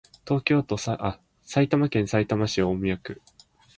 [1.43, 3.21] 埼玉県さいたま市大宮区